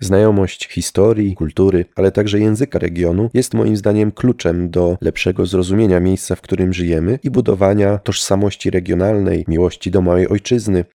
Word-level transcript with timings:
Znajomość 0.00 0.68
historii, 0.68 1.34
kultury, 1.34 1.84
ale 1.94 2.12
także 2.12 2.40
języka 2.40 2.78
regionu 2.78 3.30
jest 3.34 3.54
moim 3.54 3.76
zdaniem 3.76 4.12
kluczem 4.12 4.70
do 4.70 4.98
lepszego 5.00 5.46
zrozumienia 5.46 6.00
miejsca, 6.00 6.34
w 6.34 6.40
którym 6.40 6.72
żyjemy 6.72 7.18
i 7.22 7.30
budowania 7.30 7.98
tożsamości 7.98 8.70
regionalnej, 8.70 9.44
miłości 9.48 9.90
do 9.90 10.02
małej 10.02 10.28
ojczyzny. 10.28 10.84